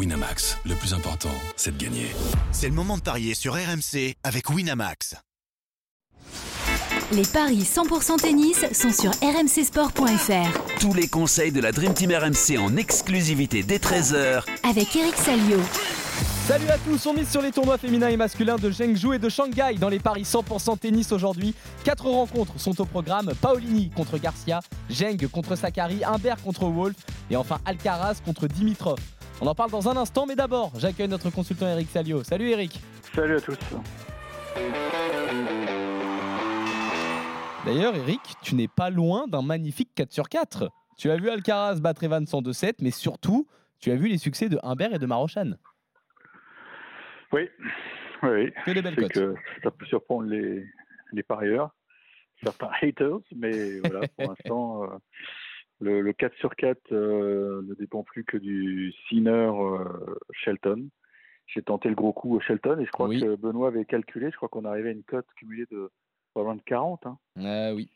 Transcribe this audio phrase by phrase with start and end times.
[0.00, 2.06] Winamax, le plus important, c'est de gagner.
[2.52, 5.14] C'est le moment de parier sur RMC avec Winamax.
[7.12, 10.78] Les paris 100% tennis sont sur rmcsport.fr.
[10.80, 15.60] Tous les conseils de la Dream Team RMC en exclusivité dès 13h Avec Eric Salio.
[16.46, 19.28] Salut à tous, on mise sur les tournois féminins et masculins de Zhengzhou et de
[19.28, 21.54] Shanghai dans les paris 100% tennis aujourd'hui.
[21.84, 24.60] Quatre rencontres sont au programme Paolini contre Garcia,
[24.90, 26.96] Zheng contre Sakari, Humbert contre Wolf
[27.30, 28.98] et enfin Alcaraz contre Dimitrov.
[29.42, 32.22] On en parle dans un instant, mais d'abord, j'accueille notre consultant Eric Salio.
[32.22, 32.78] Salut Eric.
[33.14, 33.56] Salut à tous.
[37.64, 40.68] D'ailleurs, Eric, tu n'es pas loin d'un magnifique 4 sur 4.
[40.98, 43.46] Tu as vu Alcaraz battre Evan 102-7, mais surtout,
[43.78, 45.52] tu as vu les succès de Humbert et de Marochan.
[47.32, 47.48] Oui,
[48.22, 48.52] oui.
[48.66, 49.12] Que des belles cotes.
[49.12, 50.66] que ça peut surprendre les,
[51.12, 51.70] les parieurs,
[52.44, 54.98] certains haters, mais voilà, pour l'instant, euh,
[55.80, 60.88] le, le 4 sur 4 euh, ne dépend plus que du Sinner euh, Shelton.
[61.46, 63.20] J'ai tenté le gros coup au Shelton et je crois Oui.
[63.20, 65.90] que Benoît avait calculé, je crois qu'on arrivait à une cote cumulée de
[66.34, 67.06] pas loin de 40.
[67.06, 67.18] hein.
[67.38, 67.90] Ah oui.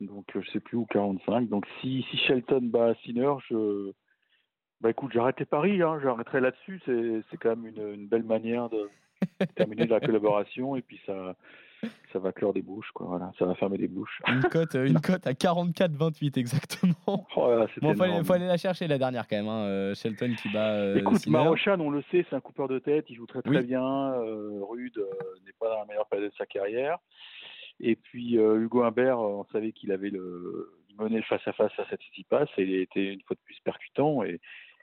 [0.00, 3.90] donc euh, je sais plus où 45 donc si, si Shelton bat Sinner je
[4.80, 8.22] bah écoute j'arrête les paris hein, j'arrêterai là-dessus c'est c'est quand même une, une belle
[8.22, 8.88] manière de
[9.56, 11.34] terminer la collaboration et puis ça
[12.12, 15.00] ça va clore des bouches quoi voilà ça va fermer des bouches Une cote, une
[15.00, 16.94] cote à 44-28 exactement.
[17.36, 18.24] oh là Bon, faut aller, énorme.
[18.24, 19.48] faut aller la chercher la dernière quand même.
[19.48, 19.64] hein.
[19.64, 20.72] Euh, Shelton qui bat.
[20.74, 21.26] euh, Écoute.
[21.28, 23.64] Marochan, on le sait, c'est un coupeur de tête, il joue très très Oui.
[23.66, 23.82] bien.
[23.84, 25.06] euh, Rude euh,
[25.46, 26.98] n'est pas dans la meilleure période de sa carrière.
[27.80, 31.46] Et puis euh, Hugo Humbert, euh, on savait qu'il avait le, il menait le face
[31.46, 34.40] à face à cette Tsitsipas et il était une fois de plus percutant et,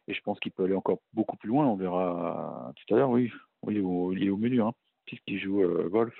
[0.07, 1.66] et je pense qu'il peut aller encore beaucoup plus loin.
[1.66, 3.09] On verra tout à l'heure.
[3.09, 3.31] Oui,
[3.63, 4.73] oui, au- il est au milieu, hein,
[5.05, 6.13] puisqu'il joue euh, golf.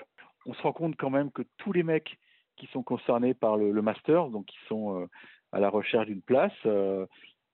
[0.46, 2.18] On se rend compte quand même que tous les mecs
[2.56, 5.06] qui sont concernés par le, le Masters, donc qui sont euh,
[5.52, 7.06] à la recherche d'une place, euh,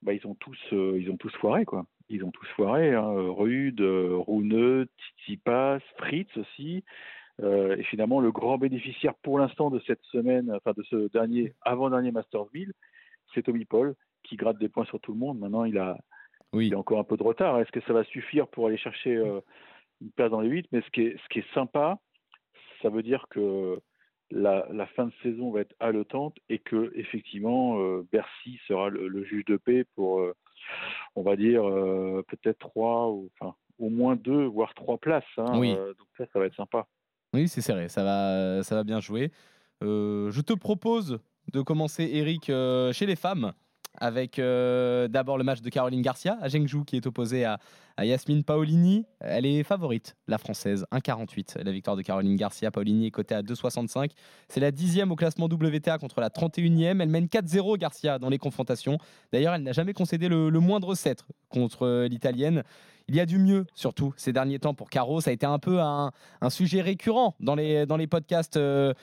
[0.02, 1.86] bah, ils ont tous, euh, ils ont tous foiré quoi.
[2.08, 2.94] Ils ont tous foiré.
[2.94, 3.10] Hein.
[3.30, 6.84] Rude, Rouneux, Tsitsipas, Fritz aussi.
[7.42, 12.12] Et finalement, le grand bénéficiaire pour l'instant de cette semaine, enfin de ce dernier avant-dernier
[12.12, 12.72] Masters 1000,
[13.32, 15.38] c'est Tommy Paul qui gratte des points sur tout le monde.
[15.40, 15.98] Maintenant, il a,
[16.52, 16.66] Oui.
[16.66, 17.58] il a encore un peu de retard.
[17.58, 19.14] Est-ce que ça va suffire pour aller chercher
[20.02, 21.98] une place dans les 8 Mais ce qui, est, ce qui est sympa,
[22.82, 23.80] ça veut dire que
[24.30, 29.08] la, la fin de saison va être haletante et que effectivement euh, Bercy sera le,
[29.08, 30.34] le juge de paix pour, euh,
[31.16, 35.24] on va dire euh, peut-être trois ou enfin au moins deux voire trois places.
[35.36, 35.58] hein.
[35.58, 35.74] Oui.
[35.74, 36.86] Donc ça, ça va être sympa.
[37.34, 39.30] Oui, c'est serré, ça va, ça va bien jouer.
[39.80, 41.18] Je te propose
[41.52, 42.44] de commencer, Eric,
[42.92, 43.52] chez les femmes,
[43.98, 47.58] avec euh, d'abord le match de Caroline Garcia à Zhengzhou, qui est opposée à,
[47.96, 49.04] à Yasmine Paolini.
[49.20, 51.62] Elle est favorite, la française, 1,48.
[51.62, 54.10] La victoire de Caroline Garcia, Paolini est cotée à 2,65.
[54.48, 57.00] C'est la dixième au classement WTA contre la 31e.
[57.00, 58.98] Elle mène 4-0 Garcia dans les confrontations.
[59.32, 62.62] D'ailleurs, elle n'a jamais concédé le, moindre set contre euh, l'italienne.
[63.08, 65.20] Il y a du mieux, surtout, ces derniers temps pour Caro.
[65.20, 68.56] Ça a été un peu un, un sujet récurrent dans les, dans les podcasts.
[68.56, 68.94] euh,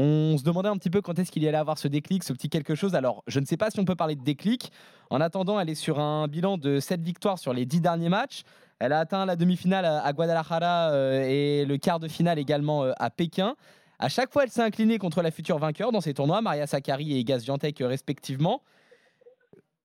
[0.00, 2.32] on se demandait un petit peu quand est-ce qu'il y allait avoir ce déclic, ce
[2.32, 2.94] petit quelque chose.
[2.94, 4.70] Alors, je ne sais pas si on peut parler de déclic.
[5.10, 8.42] En attendant, elle est sur un bilan de 7 victoires sur les 10 derniers matchs.
[8.78, 12.92] Elle a atteint la demi-finale à Guadalajara euh, et le quart de finale également euh,
[13.00, 13.56] à Pékin.
[13.98, 17.18] À chaque fois, elle s'est inclinée contre la future vainqueur dans ces tournois, Maria Sakkari
[17.18, 18.62] et Gaz Viantec euh, respectivement.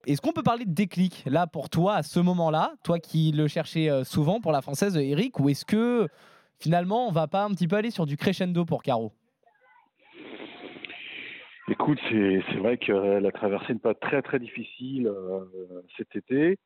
[0.06, 3.47] Est-ce qu'on peut parler de déclic là pour toi à ce moment-là, toi qui le
[3.47, 6.09] cherchais souvent pour la française Eric, ou est-ce que
[6.59, 9.13] finalement on va pas un petit peu aller sur du crescendo pour Caro?
[11.69, 15.46] Écoute, c'est vrai qu'elle a traversé une période très très difficile euh,
[15.96, 16.57] cet été.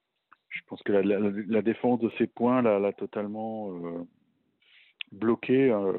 [0.49, 4.07] Je pense que la, défense de ses points l'a totalement euh,
[5.11, 5.93] bloquée, euh,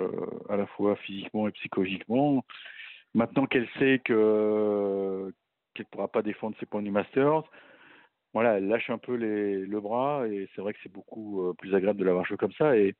[0.49, 2.45] à la fois physiquement et psychologiquement.
[3.15, 5.33] Maintenant qu'elle sait que
[5.75, 7.45] qu'elle ne pourra pas défendre ses points du Masters,
[8.35, 12.01] voilà, elle lâche un peu le bras et c'est vrai que c'est beaucoup plus agréable
[12.01, 12.77] de l'avoir joué comme ça.
[12.77, 12.97] Et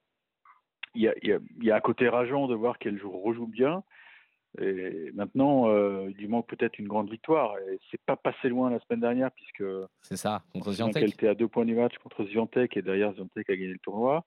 [0.95, 3.83] il y a, y, y a un côté rageant de voir qu'elle joue, rejoue bien.
[4.61, 7.57] Et maintenant, euh, il lui manque peut-être une grande victoire.
[7.59, 9.65] Et c'est pas passé loin la semaine dernière, puisque
[10.03, 11.03] C'est ça, contre Ziantec.
[11.03, 13.79] qu'elle était à deux points du match contre Zviantec et derrière Zviantec a gagné le
[13.79, 14.25] tournoi.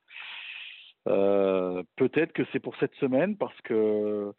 [1.07, 4.31] Euh, peut-être que c'est pour cette semaine parce que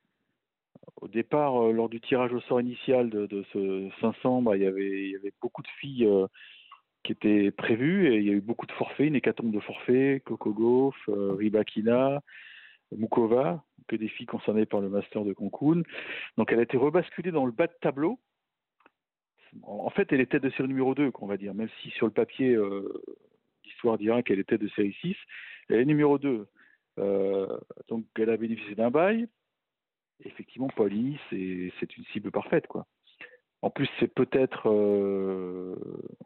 [1.00, 4.62] au départ, euh, lors du tirage au sort initial de, de ce 500, bah, il,
[4.62, 6.26] y avait, il y avait beaucoup de filles euh,
[7.02, 10.23] qui étaient prévues et il y a eu beaucoup de forfaits, une hécatombe de forfaits,
[10.23, 12.20] Coco Gauff, Ribakina,
[12.96, 15.82] Mukova, que des filles concernées par le Master de Cancun.
[16.38, 18.18] Donc elle a été rebasculée dans le bas de tableau.
[19.64, 22.12] En fait, elle était de série numéro 2, qu'on va dire, même si sur le
[22.12, 22.88] papier, euh,
[23.66, 25.14] l'histoire dira qu'elle était de série 6.
[25.68, 26.46] Elle est numéro 2.
[26.98, 27.58] Euh,
[27.88, 29.28] donc elle a bénéficié d'un bail.
[30.24, 32.66] Effectivement, Paulini, c'est c'est une cible parfaite.
[32.66, 32.86] quoi.
[33.60, 35.76] En plus, c'est peut-être euh,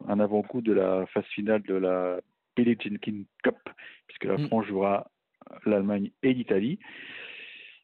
[0.07, 2.19] un avant-goût de la phase finale de la
[2.55, 3.57] Billie Jenkins Cup,
[4.07, 4.47] puisque la Mm.
[4.47, 5.11] France jouera
[5.65, 6.79] l'Allemagne et l'Italie.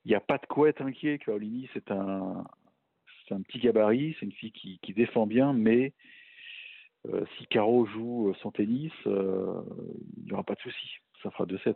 [0.05, 1.17] Il n'y a pas de quoi être inquiet.
[1.19, 2.43] Caroline, c'est un,
[3.31, 5.93] un petit gabarit, c'est une fille qui, qui défend bien, mais
[7.07, 9.61] euh, si Caro joue euh, son tennis, euh,
[10.17, 10.97] il n'y aura pas de souci.
[11.21, 11.75] Ça fera 2-7.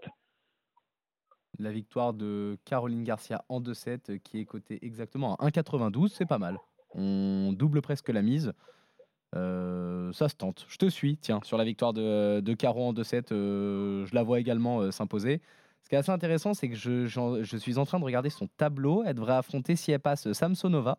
[1.59, 6.25] La victoire de Caroline Garcia en 2-7 euh, qui est cotée exactement à 1,92, c'est
[6.25, 6.57] pas mal.
[6.93, 8.53] On double presque la mise.
[9.33, 10.65] Ça se tente.
[10.67, 14.39] Je te suis, tiens, sur la victoire de, Caro en 2-7, euh, je la vois
[14.39, 15.41] également s'imposer.
[15.83, 19.03] Ce qui est assez intéressant, c'est que je, suis en train de regarder son tableau.
[19.05, 20.97] Elle devrait affronter, si elle passe, Samsonova.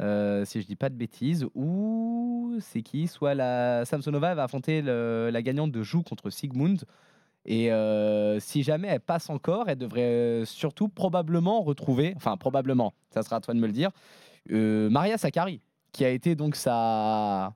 [0.00, 3.06] Euh, si je dis pas de bêtises, ou c'est qui?
[3.06, 6.84] Soit la Samsonova elle va affronter la gagnante de Joux contre Sigmund.
[7.46, 12.92] Et euh, si jamais elle passe encore, elle devrait euh, surtout probablement retrouver, enfin probablement,
[13.10, 13.90] ça sera à toi de me le dire,
[14.48, 15.60] Maria Sakkari,
[15.92, 17.54] qui a été donc sa,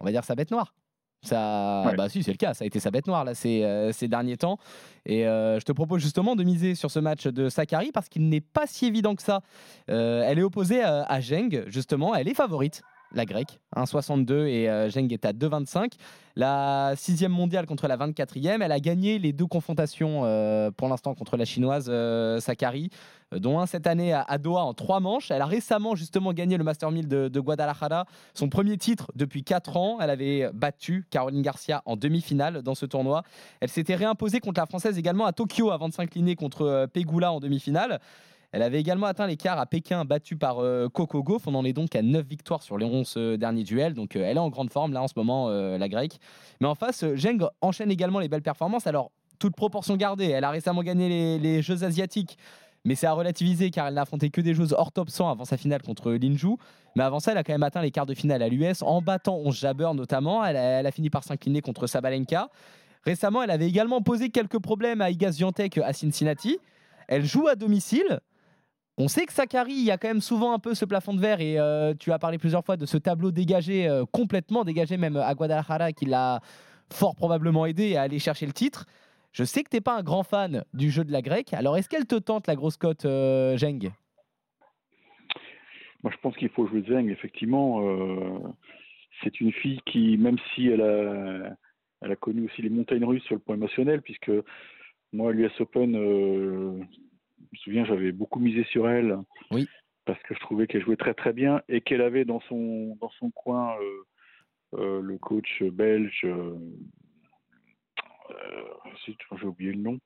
[0.00, 0.74] on va dire sa bête noire.
[1.22, 1.94] Ça, Ouais.
[1.96, 4.08] bah si, c'est le cas, ça a été sa bête noire là ces, euh, ces
[4.08, 4.58] derniers temps.
[5.06, 8.28] Et euh, je te propose justement de miser sur ce match de Sakkari parce qu'il
[8.28, 9.40] n'est pas si évident que ça.
[9.88, 12.82] Euh, elle est opposée à, à justement, elle est favorite.
[13.14, 15.92] La grecque, 1,62 et euh, Zheng est à 2,25.
[16.34, 21.14] La sixième mondiale contre la 24e, elle a gagné les deux confrontations euh, pour l'instant
[21.14, 22.88] contre la chinoise euh, Sakkari,
[23.34, 25.30] euh, dont un cette année à, Doha en trois manches.
[25.30, 29.44] Elle a récemment justement gagné le Master 1000 de, de Guadalajara, son premier titre depuis
[29.44, 29.98] quatre ans.
[30.00, 33.24] Elle avait battu Caroline Garcia en demi-finale dans ce tournoi.
[33.60, 37.32] Elle s'était réimposée contre la française également à Tokyo à 25 s'incliner contre euh, Pegula
[37.32, 38.00] en demi-finale.
[38.52, 41.46] Elle avait également atteint l'écart à Pékin, battue par euh, Coco Gauff.
[41.46, 43.94] On en est donc à 9 victoires sur les 11 euh, derniers duels.
[43.94, 46.18] Donc euh, elle est en grande forme là en ce moment, la grecque.
[46.60, 48.86] Mais en face, Zheng enchaîne également les belles performances.
[48.86, 52.36] Alors, toute proportion gardée, elle a récemment gagné les, Jeux asiatiques.
[52.84, 55.44] Mais c'est à relativiser car elle n'a affronté que des joueuses hors top 100 avant
[55.44, 56.56] sa finale contre Linju.
[56.96, 59.00] Mais avant ça, elle a quand même atteint les quarts de finale à l'US en
[59.00, 60.44] battant 11 Jabber notamment.
[60.44, 60.56] Elle
[60.86, 62.50] a, fini par s'incliner contre Sabalenka.
[63.04, 66.58] Récemment, elle avait également posé quelques problèmes à Iga Swiatek à Cincinnati.
[67.08, 68.20] Elle joue à domicile.
[69.02, 71.20] On sait que Sakari, il y a quand même souvent un peu ce plafond de
[71.20, 74.96] verre et euh, tu as parlé plusieurs fois de ce tableau dégagé, euh, complètement dégagé
[74.96, 76.40] même à Guadalajara qui l'a
[76.88, 78.86] fort probablement aidé à aller chercher le titre.
[79.32, 81.76] Je sais que tu n'es pas un grand fan du jeu de la grecque, alors
[81.76, 83.90] est-ce qu'elle te tente la grosse cote euh, Zheng?
[86.04, 87.84] Moi, je pense qu'il faut jouer Zeng, effectivement.
[87.84, 88.38] euh,
[89.24, 93.40] c'est une fille qui, même si elle a, connu aussi les montagnes russes sur le
[93.40, 94.30] plan émotionnel, puisque
[95.12, 96.78] moi, l'US Open, euh,
[97.52, 99.18] me souviens, j'avais beaucoup misé sur elle.
[99.50, 99.68] Oui.
[100.04, 103.10] Parce que je trouvais qu'elle jouait très très bien et qu'elle avait dans son, dans
[103.10, 106.58] son coin euh, euh, le coach belge, euh,
[109.04, 109.98] zut, j'ai oublié le nom.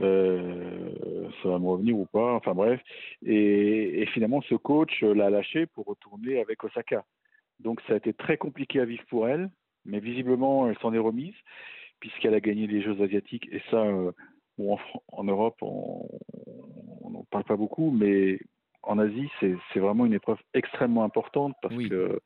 [0.00, 2.80] Euh, ça va me revenir ou pas, enfin bref.
[3.24, 7.04] Et, et finalement, ce coach l'a lâché pour retourner avec Osaka.
[7.60, 9.50] Donc ça a été très compliqué à vivre pour elle,
[9.84, 11.36] mais visiblement, elle s'en est remise,
[12.00, 13.48] puisqu'elle a gagné les Jeux asiatiques.
[13.52, 14.10] Et ça, euh,
[14.58, 14.78] bon,
[15.08, 18.38] en, Europe, on n'en parle pas beaucoup, mais
[18.82, 21.88] en Asie, c'est vraiment une épreuve extrêmement importante, parce Oui.
[21.88, 22.20] que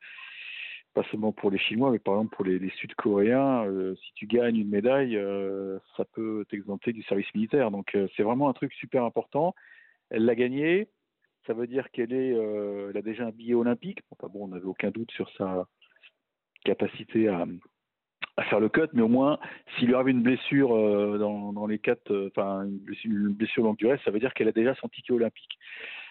[0.93, 4.27] pas seulement pour les Chinois, mais par exemple pour les, les Sud-Coréens, euh, si tu
[4.27, 7.71] gagnes une médaille, euh, ça peut t'exempter du service militaire.
[7.71, 9.53] Donc euh, c'est vraiment un truc super important.
[10.09, 10.89] Elle l'a gagné,
[11.45, 13.99] ça veut dire qu'elle est, elle a déjà un billet olympique.
[14.11, 15.67] Enfin bon, on n'avait aucun doute sur sa
[16.63, 17.45] capacité à,
[18.39, 19.37] à faire le cut, mais au moins,
[19.75, 23.99] s'il lui arrive une blessure euh, dans, les quatre, euh, enfin une blessure, longue durée,
[24.05, 25.59] ça veut dire qu'elle a déjà son ticket olympique.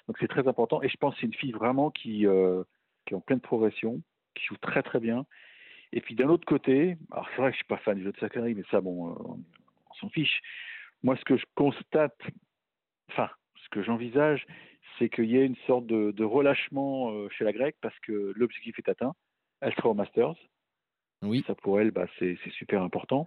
[0.07, 0.83] Donc c'est très important.
[0.83, 2.63] Et je pense que c'est une fille vraiment qui, euh,
[3.11, 4.03] est en pleine progression,
[4.35, 5.25] qui joue très très bien.
[5.93, 8.13] Et puis d'un autre côté, alors c'est vrai que je suis pas fan du jeu
[8.13, 10.43] de Sakari, mais ça bon, on, s'en fiche.
[11.03, 12.21] Moi, ce que je constate,
[13.11, 13.31] enfin,
[13.65, 14.47] ce que j'envisage,
[14.99, 18.79] c'est qu'il y a une sorte de, de relâchement chez la grecque parce que l'objectif
[18.79, 19.15] est atteint.
[19.63, 20.37] Elle sera au Masters.
[21.23, 21.45] Oui.
[21.47, 23.27] Ça pour elle, bah, c'est super important.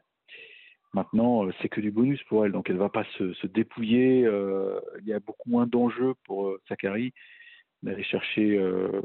[0.94, 4.26] Maintenant, euh, c'est que du bonus pour elle, donc elle va pas se, se dépouiller.
[4.26, 7.14] euh, il y a beaucoup moins d'enjeux pour euh, Sakari
[7.82, 9.02] d'aller chercher euh,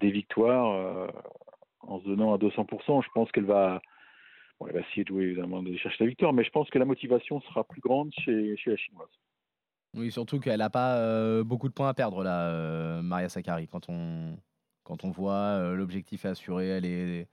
[0.00, 1.08] des victoires euh,
[1.80, 3.02] en se donnant à 200%.
[3.02, 3.80] Je pense qu'elle va,
[4.60, 6.78] bon, elle va essayer de jouer évidemment de chercher la victoire, mais je pense que
[6.78, 9.10] la motivation sera plus grande chez, chez la chinoise.
[9.94, 13.66] Oui, surtout qu'elle n'a pas euh, beaucoup de points à perdre là, euh, Maria Sakkari.
[13.66, 14.36] Quand on,
[14.88, 17.28] quand on voit euh, l'objectif est assuré, elle est.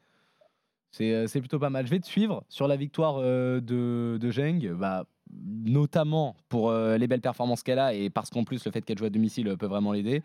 [0.92, 1.86] C'est, euh, c'est plutôt pas mal.
[1.86, 7.22] Je vais te suivre sur la victoire euh, de, de bah, notamment pour les belles
[7.22, 9.92] performances qu'elle a et parce qu'en plus le fait qu'elle joue à domicile peut vraiment
[9.92, 10.22] l'aider.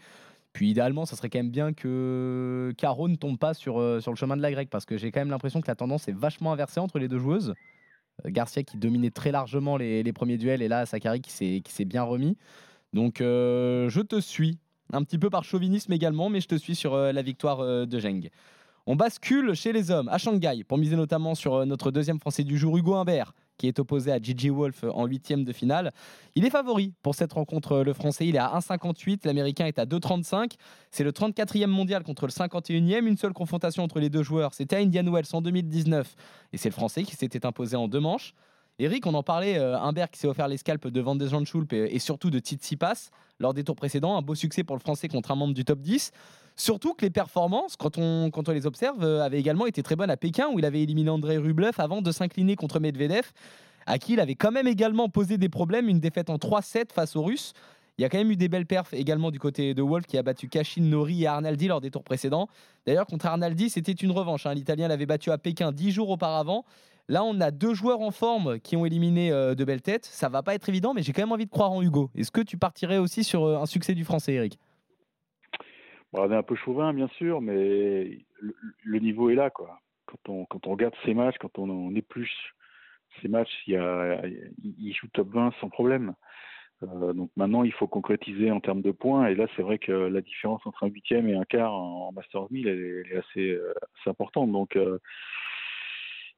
[0.52, 4.16] Puis idéalement, ça serait quand même bien que Caro ne tombe pas sur, sur le
[4.16, 6.52] chemin de la grecque parce que j'ai quand même l'impression que la tendance est vachement
[6.52, 7.54] inversée entre les deux joueuses.
[8.26, 11.72] Garcia qui dominait très largement les, les premiers duels et là Sakari qui s'est, qui
[11.72, 12.37] s'est bien remis.
[12.92, 14.58] Donc je te suis,
[14.92, 17.87] un petit peu par chauvinisme également, mais je te suis sur euh, la victoire euh,
[17.87, 18.28] de Zheng.
[18.87, 22.44] On bascule chez les hommes à Shanghai pour miser notamment sur euh, notre deuxième Français
[22.44, 25.92] du jour, Hugo Humbert, qui est opposé à Gigi Wolf en huitième de finale.
[26.35, 28.26] Il est favori pour cette rencontre, le Français.
[28.26, 30.52] Il est à 1,58, l'Américain est à 2,35.
[30.90, 33.06] C'est le 34e mondial contre le 51e.
[33.06, 36.16] Une seule confrontation entre les deux joueurs, c'était à Indian Wells en 2019.
[36.52, 38.35] Et c'est le Français qui s'était imposé en deux manches.
[38.82, 41.75] Eric, on en parlait, euh, Humbert qui s'est offert les scalps de Van de Zandschulp
[41.75, 44.16] et, surtout de Tsitsipas lors des tours précédents.
[44.16, 46.12] Un beau succès pour le Français contre un membre du top 10.
[46.56, 49.96] Surtout que les performances, quand on, quand on les observe, euh, avaient également été très
[49.96, 53.32] bonnes à Pékin, où il avait éliminé André Rublev avant de s'incliner contre Medvedev,
[53.84, 57.16] à qui il avait quand même également posé des problèmes, une défaite en 3-7 face
[57.16, 57.52] aux Russes.
[57.99, 60.16] Il y a quand même eu des belles perfs également du côté de Wolf qui
[60.16, 62.49] a battu Kashin, Nori et Arnaldi lors des tours précédents.
[62.87, 64.46] D'ailleurs, contre Arnaldi, c'était une revanche.
[64.46, 64.54] hein.
[64.54, 66.64] L'Italien l'avait battu à Pékin dix jours auparavant.
[67.11, 70.05] Là, on a deux joueurs en forme qui ont éliminé euh, de belles têtes.
[70.05, 72.09] Ça va pas être évident, mais j'ai quand même envie de croire en Hugo.
[72.14, 74.61] Est-ce que tu partirais aussi sur euh, un succès du Français, Eric?
[76.12, 78.17] Bon, on est un peu chauvin, bien sûr, mais
[78.85, 79.81] le, niveau est là, quoi.
[80.07, 82.55] Quand on, regarde ces matchs, quand on, on épluche
[83.21, 84.23] ces matchs, il, y a,
[84.62, 86.14] il joue top 20 sans problème.
[86.85, 89.26] Euh, donc maintenant, il faut concrétiser en termes de points.
[89.26, 92.43] Et là, c'est vrai que la différence entre un huitième et un quart en Master
[92.52, 93.59] 1000, elle est, elle est assez,
[93.99, 94.52] assez importante.
[94.52, 94.79] Donc,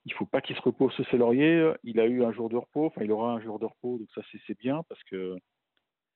[0.04, 1.72] il faut pas qu'il se repose sur ses lauriers.
[1.84, 4.08] Il a eu un jour de repos, enfin, il aura un jour de repos, donc
[4.14, 5.36] ça, c'est bien parce que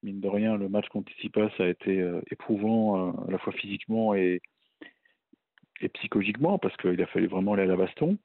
[0.02, 3.52] mine de rien, le match contre Tsitsipas a été euh, éprouvant euh, à la fois
[3.52, 4.40] physiquement et,
[5.93, 8.16] psychologiquement parce qu'il a fallu vraiment aller à la baston.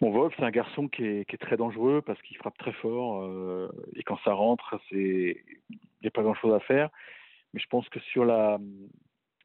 [0.00, 3.70] Bon, Wolf, c'est un garçon qui est, très dangereux parce qu'il frappe très fort euh,
[3.94, 5.36] et quand ça rentre, il
[6.02, 6.90] n'y a pas grand-chose à faire.
[7.54, 8.58] Mais je pense que sur la,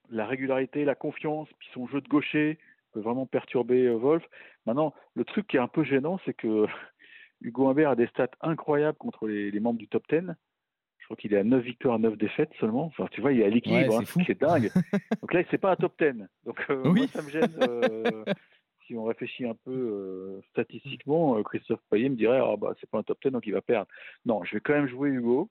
[0.09, 2.57] la régularité, la confiance, puis son jeu de gaucher
[2.97, 4.23] peut vraiment perturber euh, Wolf.
[4.65, 6.65] Maintenant, le truc qui est un peu gênant, c'est que
[7.41, 10.21] Hugo Humbert a des stats incroyables contre les, les membres du top 10.
[10.99, 12.85] Je crois qu'il est à 9 victoires, 9 défaites seulement.
[12.85, 14.19] Enfin, tu vois, il est à l'équilibre, Ouais, hein, c'est fou.
[14.27, 14.71] c'est dingue.
[15.21, 16.25] Donc là, c'est pas un top 10.
[16.45, 16.99] Donc euh, Oui.
[17.01, 17.53] moi, ça me gêne.
[17.61, 18.25] euh,
[18.85, 22.97] si on réfléchit un peu euh, statistiquement, Christophe Payet me dirait ah bah c'est pas
[22.99, 23.87] un top 10 donc il va perdre.
[24.25, 25.49] Non, je vais quand même jouer Hugo,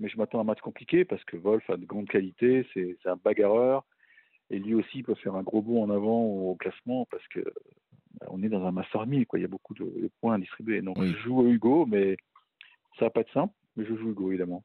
[0.00, 2.96] mais je m'attends à un match compliqué parce que Wolf a de grandes qualités, c'est
[3.02, 3.84] c'est un bagarreur
[4.50, 7.40] et lui aussi peut faire un gros bond en avant au classement parce que
[8.20, 10.34] bah, on est dans un Master 1000 quoi, il y a beaucoup de, de points
[10.34, 10.82] à distribuer.
[10.82, 11.08] Donc Oui.
[11.12, 12.16] je joue Hugo, mais
[12.98, 14.62] ça va pas être simple, mais je joue Hugo évidemment.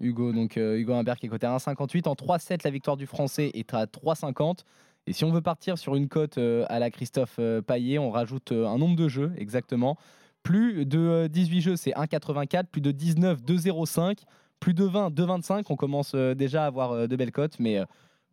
[0.00, 2.06] Hugo, donc euh, Hugo Humbert qui est coté à 1,58.
[2.08, 4.60] En 3-7, la victoire du Français est à 3,50.
[5.06, 8.10] Et si on veut partir sur une cote euh, à la Christophe euh, Paillet, on
[8.10, 9.96] rajoute un nombre de jeux exactement.
[10.42, 12.64] Plus de euh, 18 jeux, c'est 1,84.
[12.66, 14.18] Plus de 19, 2,05.
[14.60, 15.64] Plus de 20, 2,25.
[15.70, 17.58] On commence déjà à avoir de belles cotes.
[17.60, 17.78] Mais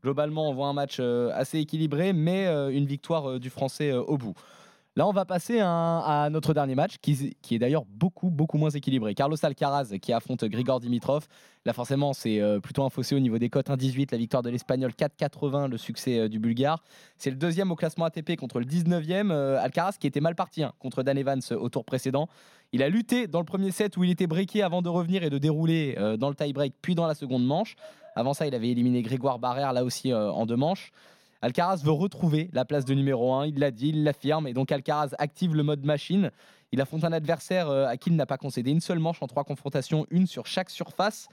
[0.03, 3.91] globalement, on voit un match euh, assez équilibré, mais euh, une victoire euh, du Français
[3.93, 4.35] au bout.
[4.95, 9.15] Là, on va passer à, notre dernier match, qui, est d'ailleurs beaucoup, beaucoup moins équilibré.
[9.15, 11.25] Carlos Alcaraz qui affronte Grigor Dimitrov.
[11.65, 14.09] Là, forcément, c'est euh, plutôt un fossé au niveau des cotes 1,18.
[14.11, 16.83] La victoire de l'Espagnol 4,80, le succès euh, du Bulgare.
[17.17, 19.31] C'est le deuxième au classement ATP contre le 19e.
[19.31, 22.27] euh, Alcaraz qui était mal parti hein, contre Dan Evans au tour précédent.
[22.71, 25.31] Il a lutté dans le premier set où il était breaké avant de revenir et
[25.31, 27.75] de dérouler dans le tie-break, puis dans la seconde manche.
[28.15, 30.91] Avant ça, il avait éliminé Grégoire Barrère, là aussi en deux manches.
[31.43, 34.71] Alcaraz veut retrouver la place de numéro 1, il l'a dit, il l'affirme, et donc
[34.71, 36.31] Alcaraz active le mode machine.
[36.71, 39.27] Il affronte un adversaire euh, à qui il n'a pas concédé une seule manche en
[39.27, 41.27] trois confrontations, une sur chaque surface.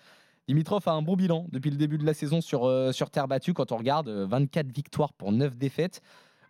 [0.49, 3.55] Dimitrov a un bon bilan depuis le début de la saison sur, euh, terre battue
[3.55, 6.01] quand on regarde euh, 24 victoires pour 9 défaites.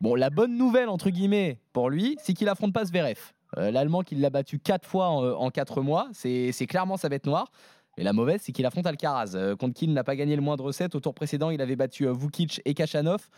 [0.00, 3.18] Bon, la bonne nouvelle, entre guillemets, pour lui, c'est qu'il affronte pas Zverev.
[3.58, 7.08] Euh, L'Allemand qui l'a battu 4 fois en, euh, en 4 mois, c'est clairement sa
[7.08, 7.50] bête noire.
[7.96, 10.42] Et la mauvaise, c'est qu'il affronte Alcaraz, euh, contre qui il n'a pas gagné le
[10.42, 10.94] moindre set.
[10.94, 13.28] Au tour précédent, il avait battu euh, Vukic et Kachanov.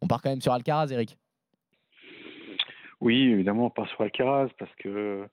[0.00, 1.16] On part quand même sur Alcaraz, Eric.
[3.00, 5.26] Oui, évidemment, on part sur Alcaraz parce que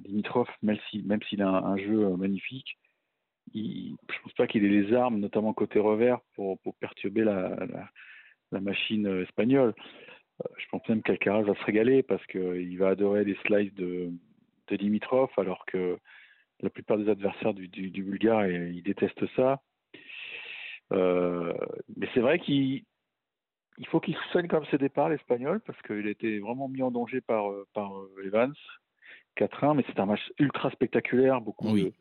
[0.00, 2.78] Dimitrov, même s'il a un, jeu euh, magnifique,
[3.54, 7.56] je pense pas qu'il ait les armes, notamment côté revers, pour, perturber la,
[8.60, 9.74] machine euh, espagnole.
[10.44, 14.10] Euh, Je pense même qu'Alcaraz va se régaler parce qu'il va adorer les slices de,
[14.68, 15.98] de Dimitrov, alors que
[16.60, 19.60] la plupart des adversaires du, du, du Bulgare, ils ils détestent ça.
[20.92, 21.52] Euh,
[21.96, 22.84] mais c'est vrai qu'il
[23.80, 26.90] il faut qu'il soigne comme ses départs, l'Espagnol, parce qu'il a été vraiment mis en
[26.90, 28.52] danger par, euh, par euh, Evans.
[29.36, 31.84] 4-1, mais c'est un match ultra spectaculaire, beaucoup Oui.
[31.84, 31.92] de,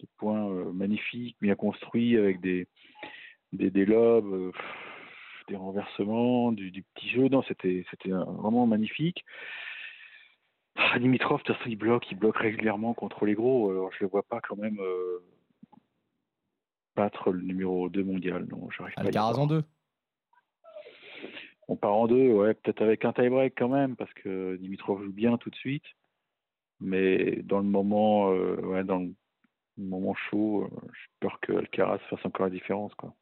[0.00, 2.68] de points magnifiques, bien construits, avec des,
[3.52, 7.28] des, des lobes, pff, des renversements, du, du petit jeu.
[7.28, 9.26] Non, c'était c'était vraiment magnifique.
[10.76, 13.70] Ah, Dimitrov, de toute façon, il bloque, il bloque régulièrement contre les gros.
[13.70, 15.18] Alors, je le vois pas quand même euh,
[16.96, 18.46] battre le numéro 2 mondial.
[18.50, 19.64] Non, j'arrive pas Alcaraz en deux.
[21.68, 25.12] On part en deux, ouais, peut-être avec un tie-break quand même, parce que Dimitrov joue
[25.12, 25.84] bien tout de suite.
[26.80, 29.12] Mais dans le moment, euh, ouais, dans le
[29.76, 33.14] moment chaud, euh, j'ai peur que Alcaraz fasse encore la différence, quoi.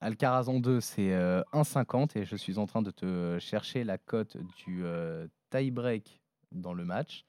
[0.00, 3.98] Alcaraz en 2, c'est euh, 1,50 et je suis en train de te chercher la
[3.98, 4.36] cote
[4.66, 6.20] du euh, tie-break
[6.54, 7.24] dans le match.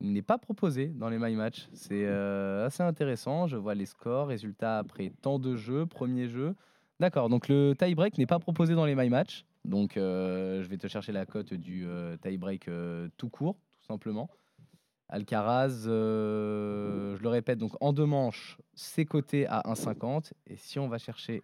[0.00, 1.68] N'est pas proposé dans les my match.
[1.72, 3.46] C'est euh, assez intéressant.
[3.46, 6.54] Je vois les scores, résultats après tant de jeux, premier jeu.
[7.00, 9.44] D'accord, donc le tie-break n'est pas proposé dans les my match.
[9.64, 13.86] Donc euh, je vais te chercher la cote du euh, tie-break euh, tout court, tout
[13.86, 14.30] simplement.
[15.08, 20.32] Alcaraz, je le répète, donc en deux manches, c'est coté à 1,50.
[20.46, 21.42] Et si on va chercher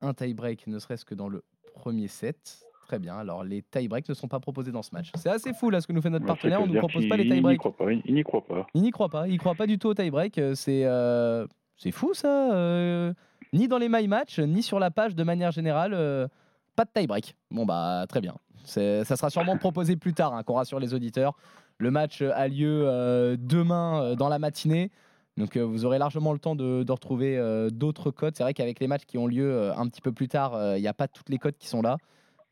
[0.00, 1.44] un tie-break, ne serait-ce que dans le
[1.74, 3.16] premier set, très bien.
[3.16, 5.10] Alors les tie-breaks ne sont pas proposés dans ce match.
[5.14, 6.60] C'est assez fou là ce que nous fait notre partenaire.
[6.60, 7.58] On ne nous propose pas les qu'il- Il n'y tie-breaks.
[7.58, 7.90] croit pas.
[7.92, 8.66] Il n'y croit pas.
[8.74, 9.28] Il n'y croit pas.
[9.28, 10.36] Il croit pas du tout au tie-break.
[10.36, 11.46] Euh, C'est euh,
[11.78, 12.52] c'est fou ça.
[12.54, 13.14] euh,
[13.54, 16.28] ni dans les my match, ni sur la page de manière générale, euh,
[16.76, 17.34] pas de tie-break.
[17.50, 18.34] Bon bah très bien.
[18.64, 21.32] Ça sera sûrement proposé plus tard, hein, qu'on rassure les auditeurs.
[21.78, 24.90] Le match a lieu euh, demain euh, dans la matinée.
[25.38, 27.40] Donc euh, vous aurez largement le temps de, de retrouver
[27.72, 28.36] d'autres codes.
[28.36, 30.88] C'est vrai qu'avec les matchs qui ont lieu un petit peu plus tard, il n'y
[30.88, 31.96] a pas toutes les codes qui sont là.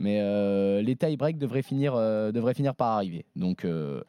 [0.00, 3.26] Mais euh, les tie-breaks devraient finir, euh, devraient finir par arriver.
[3.37, 4.00] Donc euh,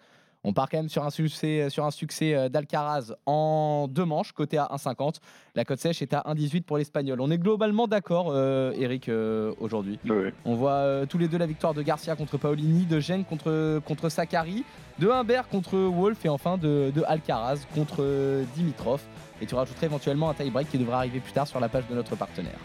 [0.44, 4.32] on part quand même sur un succès, sur un succès euh, d'Alcaraz en deux manches,
[4.32, 5.18] côté à 1,50.
[5.54, 7.20] La cote sèche est à 1,18 pour l'Espagnol.
[7.22, 10.00] On est globalement d'accord, euh, Eric, euh, aujourd'hui.
[10.46, 13.80] On voit euh, tous les deux la victoire de Garcia contre Paolini, de Gênes contre,
[13.86, 14.64] contre Sakari,
[14.98, 19.02] de Humbert contre Wolf et enfin de, de Alcaraz contre euh, Dimitrov.
[19.42, 21.96] Et tu rajouterais éventuellement un tie-break qui devra arriver plus tard sur la page de
[21.96, 22.58] notre partenaire.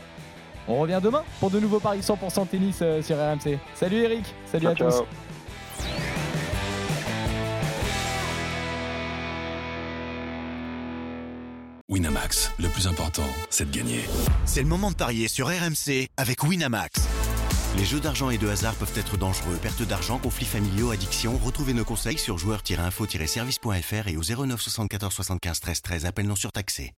[0.68, 3.58] On revient demain pour de nouveaux paris 100% tennis euh, sur RMC.
[3.74, 5.04] Salut Eric, salut Ciao, à tous.
[11.88, 14.00] Winamax, le plus important, c'est de gagner.
[14.44, 17.06] C'est le moment de parier sur RMC avec Winamax.
[17.76, 19.56] Les jeux d'argent et de hasard peuvent être dangereux.
[19.60, 21.38] Perte d'argent, conflits familiaux, addiction.
[21.44, 26.06] Retrouvez nos conseils sur joueurs-info-service.fr et au 09 74 75 13 13.
[26.06, 26.92] Appel non surtaxé.